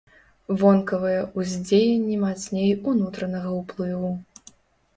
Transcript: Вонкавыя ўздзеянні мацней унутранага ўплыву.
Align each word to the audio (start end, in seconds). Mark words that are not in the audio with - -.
Вонкавыя 0.61 1.19
ўздзеянні 1.41 2.17
мацней 2.25 2.73
унутранага 2.93 3.49
ўплыву. 3.61 4.13